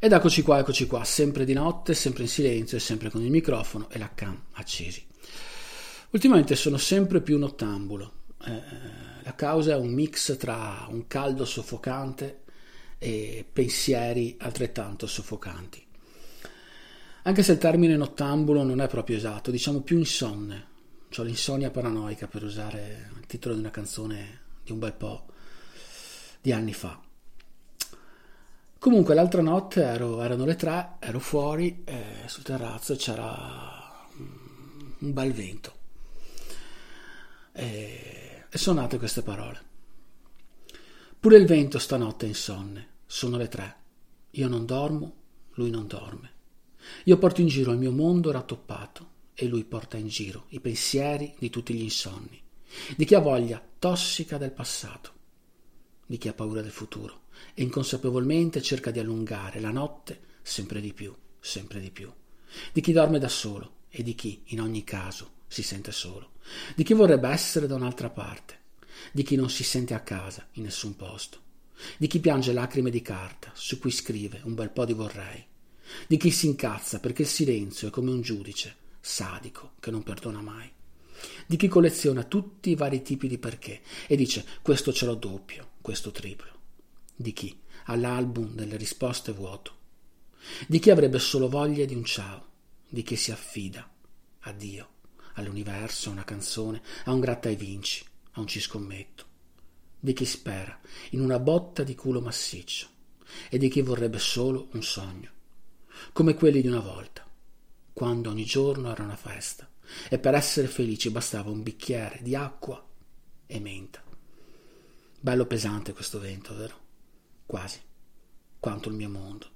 Ed 0.00 0.12
eccoci 0.12 0.42
qua, 0.42 0.60
eccoci 0.60 0.86
qua, 0.86 1.02
sempre 1.02 1.44
di 1.44 1.54
notte, 1.54 1.92
sempre 1.92 2.22
in 2.22 2.28
silenzio 2.28 2.76
e 2.76 2.80
sempre 2.80 3.10
con 3.10 3.20
il 3.20 3.32
microfono 3.32 3.90
e 3.90 3.98
la 3.98 4.08
cam 4.14 4.44
accesi. 4.52 5.04
Ultimamente 6.10 6.54
sono 6.54 6.76
sempre 6.76 7.20
più 7.20 7.36
nottambulo. 7.36 8.12
Eh, 8.44 8.62
la 9.24 9.34
causa 9.34 9.72
è 9.72 9.76
un 9.76 9.92
mix 9.92 10.36
tra 10.36 10.86
un 10.88 11.08
caldo 11.08 11.44
soffocante 11.44 12.42
e 12.96 13.44
pensieri 13.52 14.36
altrettanto 14.38 15.08
soffocanti. 15.08 15.84
Anche 17.24 17.42
se 17.42 17.52
il 17.52 17.58
termine 17.58 17.96
nottambulo 17.96 18.62
non 18.62 18.80
è 18.80 18.86
proprio 18.86 19.16
esatto, 19.16 19.50
diciamo 19.50 19.80
più 19.80 19.98
insonne. 19.98 20.66
Ho 21.16 21.22
l'insonnia 21.24 21.70
paranoica 21.70 22.28
per 22.28 22.44
usare 22.44 23.10
il 23.18 23.26
titolo 23.26 23.54
di 23.54 23.60
una 23.60 23.72
canzone 23.72 24.42
di 24.62 24.70
un 24.70 24.78
bel 24.78 24.92
po' 24.92 25.26
di 26.40 26.52
anni 26.52 26.72
fa. 26.72 27.02
Comunque 28.78 29.14
l'altra 29.14 29.42
notte 29.42 29.82
ero, 29.82 30.22
erano 30.22 30.44
le 30.44 30.54
tre, 30.54 30.98
ero 31.00 31.18
fuori 31.18 31.82
eh, 31.84 32.22
sul 32.26 32.44
terrazzo 32.44 32.92
e 32.92 32.96
c'era 32.96 34.06
un 34.98 35.12
bel 35.12 35.32
vento. 35.32 35.72
E, 37.52 38.44
e 38.48 38.58
sono 38.58 38.80
nate 38.80 38.98
queste 38.98 39.22
parole. 39.22 39.60
Pure 41.18 41.36
il 41.38 41.46
vento 41.46 41.80
stanotte 41.80 42.26
è 42.26 42.28
insonne, 42.28 42.88
sono 43.04 43.36
le 43.36 43.48
tre. 43.48 43.76
Io 44.30 44.46
non 44.46 44.64
dormo, 44.64 45.14
lui 45.54 45.70
non 45.70 45.88
dorme. 45.88 46.32
Io 47.04 47.18
porto 47.18 47.40
in 47.40 47.48
giro 47.48 47.72
il 47.72 47.78
mio 47.78 47.90
mondo 47.90 48.30
rattoppato 48.30 49.16
e 49.34 49.48
lui 49.48 49.64
porta 49.64 49.96
in 49.96 50.06
giro 50.06 50.44
i 50.50 50.60
pensieri 50.60 51.34
di 51.36 51.50
tutti 51.50 51.74
gli 51.74 51.82
insonni, 51.82 52.40
di 52.96 53.04
chi 53.04 53.16
ha 53.16 53.20
voglia 53.20 53.60
tossica 53.80 54.38
del 54.38 54.52
passato, 54.52 55.12
di 56.06 56.16
chi 56.16 56.28
ha 56.28 56.32
paura 56.32 56.62
del 56.62 56.70
futuro 56.70 57.26
e 57.54 57.62
inconsapevolmente 57.62 58.62
cerca 58.62 58.90
di 58.90 58.98
allungare 58.98 59.60
la 59.60 59.70
notte 59.70 60.26
sempre 60.42 60.80
di 60.80 60.92
più, 60.92 61.14
sempre 61.40 61.80
di 61.80 61.90
più, 61.90 62.10
di 62.72 62.80
chi 62.80 62.92
dorme 62.92 63.18
da 63.18 63.28
solo 63.28 63.72
e 63.90 64.02
di 64.02 64.14
chi, 64.14 64.42
in 64.46 64.60
ogni 64.60 64.84
caso, 64.84 65.32
si 65.46 65.62
sente 65.62 65.92
solo, 65.92 66.32
di 66.74 66.84
chi 66.84 66.94
vorrebbe 66.94 67.28
essere 67.28 67.66
da 67.66 67.74
un'altra 67.74 68.10
parte, 68.10 68.56
di 69.12 69.22
chi 69.22 69.36
non 69.36 69.50
si 69.50 69.64
sente 69.64 69.94
a 69.94 70.00
casa 70.00 70.46
in 70.52 70.64
nessun 70.64 70.96
posto, 70.96 71.40
di 71.96 72.06
chi 72.06 72.20
piange 72.20 72.52
lacrime 72.52 72.90
di 72.90 73.02
carta 73.02 73.50
su 73.54 73.78
cui 73.78 73.90
scrive 73.90 74.40
un 74.44 74.54
bel 74.54 74.70
po' 74.70 74.84
di 74.84 74.94
vorrei, 74.94 75.44
di 76.06 76.16
chi 76.16 76.30
si 76.30 76.46
incazza 76.46 77.00
perché 77.00 77.22
il 77.22 77.28
silenzio 77.28 77.88
è 77.88 77.90
come 77.90 78.10
un 78.10 78.20
giudice 78.20 78.76
sadico 79.00 79.72
che 79.80 79.90
non 79.90 80.02
perdona 80.02 80.40
mai, 80.40 80.70
di 81.46 81.56
chi 81.56 81.68
colleziona 81.68 82.24
tutti 82.24 82.70
i 82.70 82.74
vari 82.74 83.02
tipi 83.02 83.28
di 83.28 83.38
perché 83.38 83.80
e 84.06 84.16
dice 84.16 84.44
questo 84.62 84.92
ce 84.92 85.06
l'ho 85.06 85.14
doppio, 85.14 85.72
questo 85.80 86.10
triplo 86.10 86.57
di 87.20 87.32
chi 87.32 87.60
ha 87.86 87.96
l'album 87.96 88.54
delle 88.54 88.76
risposte 88.76 89.32
vuoto, 89.32 89.72
di 90.68 90.78
chi 90.78 90.90
avrebbe 90.90 91.18
solo 91.18 91.48
voglia 91.48 91.84
di 91.84 91.94
un 91.94 92.04
ciao, 92.04 92.46
di 92.88 93.02
chi 93.02 93.16
si 93.16 93.32
affida 93.32 93.90
a 94.42 94.52
Dio, 94.52 94.88
all'universo, 95.34 96.08
a 96.08 96.12
una 96.12 96.22
canzone, 96.22 96.80
a 97.06 97.12
un 97.12 97.18
gratta 97.18 97.48
e 97.48 97.56
vinci, 97.56 98.04
a 98.32 98.40
un 98.40 98.46
ci 98.46 98.60
scommetto, 98.60 99.24
di 99.98 100.12
chi 100.12 100.24
spera 100.24 100.78
in 101.10 101.20
una 101.20 101.40
botta 101.40 101.82
di 101.82 101.96
culo 101.96 102.20
massiccio 102.20 102.86
e 103.50 103.58
di 103.58 103.68
chi 103.68 103.82
vorrebbe 103.82 104.20
solo 104.20 104.68
un 104.74 104.82
sogno, 104.84 105.30
come 106.12 106.34
quelli 106.34 106.60
di 106.60 106.68
una 106.68 106.78
volta, 106.78 107.28
quando 107.92 108.30
ogni 108.30 108.44
giorno 108.44 108.92
era 108.92 109.02
una 109.02 109.16
festa 109.16 109.68
e 110.08 110.20
per 110.20 110.34
essere 110.34 110.68
felici 110.68 111.10
bastava 111.10 111.50
un 111.50 111.64
bicchiere 111.64 112.20
di 112.22 112.36
acqua 112.36 112.80
e 113.44 113.58
menta. 113.58 114.04
Bello 115.18 115.46
pesante 115.46 115.92
questo 115.92 116.20
vento, 116.20 116.54
vero? 116.54 116.86
Quasi 117.48 117.80
quanto 118.60 118.90
il 118.90 118.94
mio 118.94 119.08
mondo. 119.08 119.46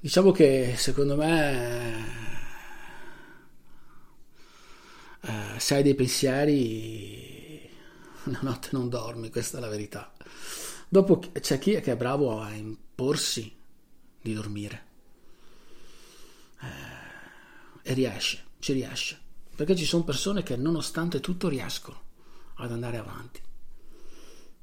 Diciamo 0.00 0.32
che 0.32 0.74
secondo 0.76 1.14
me 1.14 2.06
eh, 5.20 5.60
se 5.60 5.74
hai 5.76 5.84
dei 5.84 5.94
pensieri 5.94 7.70
una 8.24 8.40
notte 8.42 8.70
non 8.72 8.88
dormi, 8.88 9.30
questa 9.30 9.58
è 9.58 9.60
la 9.60 9.68
verità. 9.68 10.12
Dopo 10.88 11.20
c'è 11.20 11.60
chi 11.60 11.74
è 11.74 11.80
che 11.80 11.92
è 11.92 11.96
bravo 11.96 12.40
a 12.40 12.50
imporsi 12.52 13.56
di 14.20 14.34
dormire 14.34 14.86
eh, 16.62 17.88
e 17.88 17.94
riesce, 17.94 18.44
ci 18.58 18.72
riesce, 18.72 19.20
perché 19.54 19.76
ci 19.76 19.84
sono 19.84 20.02
persone 20.02 20.42
che 20.42 20.56
nonostante 20.56 21.20
tutto 21.20 21.48
riescono 21.48 22.08
ad 22.54 22.72
andare 22.72 22.96
avanti 22.96 23.40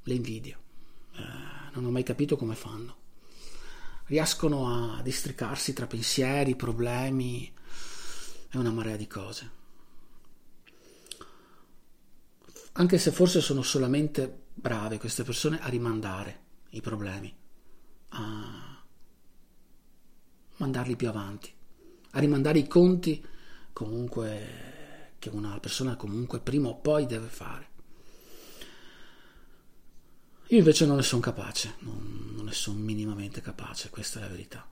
le 0.08 0.14
invidio. 0.14 0.58
Eh, 1.16 1.22
non 1.74 1.86
ho 1.86 1.92
mai 1.92 2.04
capito 2.04 2.38
come 2.38 2.56
fanno. 2.56 3.06
Riescono 4.06 4.96
a 4.96 5.02
districarsi 5.02 5.74
tra 5.74 5.86
pensieri, 5.86 6.56
problemi 6.56 7.54
e 8.50 8.58
una 8.58 8.72
marea 8.72 8.96
di 8.96 9.08
cose. 9.08 9.52
Anche 12.74 12.98
se 12.98 13.12
forse 13.12 13.42
sono 13.42 13.62
solamente 13.64 14.46
brave 14.54 14.98
queste 14.98 15.24
persone 15.24 15.60
a 15.60 15.68
rimandare 15.68 16.46
i 16.70 16.82
problemi, 16.82 17.36
a 18.10 18.84
mandarli 20.58 20.96
più 20.96 21.10
avanti, 21.10 21.52
a 22.12 22.20
rimandare 22.20 22.60
i 22.60 22.68
conti 22.68 23.24
comunque 23.74 25.16
che 25.20 25.30
una 25.30 25.60
persona 25.60 25.96
comunque 25.96 26.40
prima 26.40 26.70
o 26.70 26.76
poi 26.76 27.06
deve 27.08 27.28
fare. 27.28 27.76
Io 30.50 30.58
invece 30.60 30.86
non 30.86 30.96
ne 30.96 31.04
sono 31.04 31.22
capace, 31.22 31.76
non, 31.80 32.32
non 32.36 32.46
ne 32.46 32.54
sono 32.54 32.80
minimamente 32.80 33.42
capace, 33.42 33.90
questa 33.90 34.20
è 34.20 34.22
la 34.22 34.30
verità. 34.30 34.70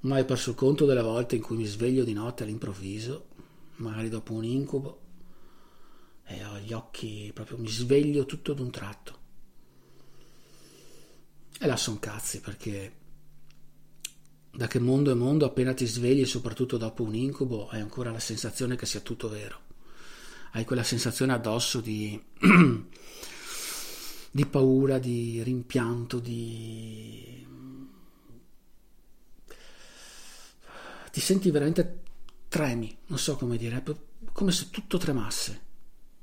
Mai 0.00 0.20
ho 0.20 0.24
perso 0.26 0.50
il 0.50 0.56
conto 0.56 0.84
delle 0.84 1.00
volte 1.00 1.36
in 1.36 1.42
cui 1.42 1.56
mi 1.56 1.64
sveglio 1.64 2.04
di 2.04 2.12
notte 2.12 2.42
all'improvviso, 2.42 3.28
magari 3.76 4.10
dopo 4.10 4.34
un 4.34 4.44
incubo, 4.44 5.00
e 6.24 6.44
ho 6.44 6.58
gli 6.58 6.74
occhi, 6.74 7.30
proprio 7.32 7.56
mi 7.56 7.68
sveglio 7.68 8.26
tutto 8.26 8.52
d'un 8.52 8.70
tratto. 8.70 9.20
E 11.58 11.66
là 11.66 11.76
sono 11.76 11.98
cazzi 11.98 12.40
perché 12.40 13.00
da 14.50 14.66
che 14.66 14.78
mondo 14.78 15.10
è 15.10 15.14
mondo 15.14 15.46
appena 15.46 15.72
ti 15.72 15.86
svegli, 15.86 16.26
soprattutto 16.26 16.76
dopo 16.76 17.02
un 17.02 17.14
incubo, 17.14 17.68
hai 17.68 17.80
ancora 17.80 18.10
la 18.10 18.20
sensazione 18.20 18.76
che 18.76 18.84
sia 18.84 19.00
tutto 19.00 19.30
vero. 19.30 19.60
Hai 20.50 20.66
quella 20.66 20.82
sensazione 20.82 21.32
addosso 21.32 21.80
di 21.80 22.20
di 24.34 24.46
paura, 24.46 24.98
di 24.98 25.42
rimpianto, 25.42 26.18
di... 26.18 27.46
ti 31.10 31.20
senti 31.20 31.50
veramente 31.50 32.00
tremi, 32.48 32.96
non 33.06 33.18
so 33.18 33.36
come 33.36 33.58
dire, 33.58 33.76
è 33.76 33.82
come 34.32 34.50
se 34.50 34.70
tutto 34.70 34.96
tremasse, 34.96 35.60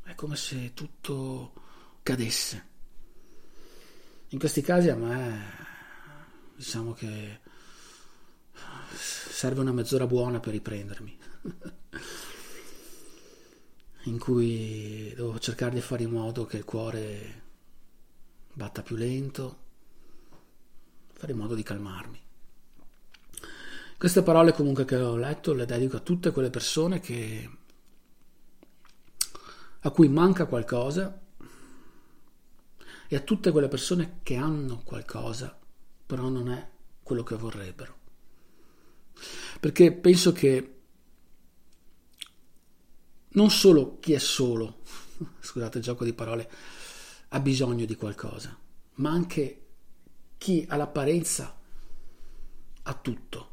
è 0.04 0.16
come 0.16 0.36
se 0.36 0.74
tutto 0.74 1.54
cadesse. 2.02 2.66
In 4.30 4.40
questi 4.40 4.62
casi 4.62 4.90
a 4.90 4.96
me 4.96 5.68
diciamo 6.56 6.94
che 6.94 7.42
serve 8.96 9.62
una 9.62 9.72
mezz'ora 9.72 10.08
buona 10.08 10.40
per 10.40 10.54
riprendermi, 10.54 11.18
in 14.06 14.18
cui 14.18 15.14
devo 15.16 15.38
cercare 15.38 15.76
di 15.76 15.82
fare 15.82 16.02
in 16.02 16.10
modo 16.10 16.48
che 16.48 16.58
il 16.58 16.66
cuore 16.66 17.49
batta 18.54 18.81
più 18.81 18.96
lento, 18.96 19.57
fare 21.13 21.31
in 21.31 21.38
modo 21.38 21.56
di 21.56 21.63
calmarmi. 21.63 22.22
Queste 23.98 24.24
parole 24.24 24.54
comunque 24.54 24.86
che 24.86 24.96
ho 24.96 25.18
letto 25.18 25.54
le 25.54 25.66
dedico 25.66 25.98
a 25.98 26.00
tutte 26.00 26.31
quelle 26.31 26.50
persone 26.50 27.01
che, 27.01 27.50
a 29.81 29.90
cui 29.92 30.07
manca 30.07 30.46
qualcosa 30.46 31.22
e 33.07 33.16
a 33.16 33.19
tutte 33.19 33.51
quelle 33.51 33.68
persone 33.68 34.19
che 34.24 34.36
hanno 34.36 34.81
qualcosa, 34.86 35.57
però 36.06 36.30
non 36.30 36.50
è 36.50 36.69
quello 37.04 37.24
che 37.24 37.36
vorrebbero. 37.36 37.98
Perché 39.60 39.92
penso 39.92 40.31
che 40.31 40.80
non 43.31 43.50
solo 43.50 44.00
chi 44.00 44.13
è 44.13 44.19
solo, 44.19 44.81
scusate 45.42 45.80
il 45.80 45.84
gioco 45.84 46.04
di 46.06 46.13
parole, 46.13 46.50
ha 47.30 47.40
bisogno 47.40 47.86
di 47.86 47.96
qualcosa, 47.96 48.58
ma 48.96 49.12
anche 49.12 49.66
chi 50.38 50.66
all'apparenza 50.68 51.58
ha 52.84 52.94
tutto 52.96 53.48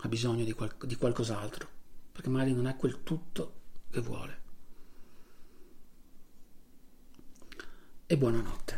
ha 0.00 0.08
bisogno 0.08 0.44
di, 0.44 0.52
qual- 0.52 0.76
di 0.84 0.94
qualcos'altro, 0.96 1.68
perché 2.12 2.28
magari 2.28 2.52
non 2.52 2.66
è 2.66 2.76
quel 2.76 3.02
tutto 3.02 3.54
che 3.90 4.00
vuole. 4.00 4.42
E 8.06 8.16
buonanotte. 8.16 8.77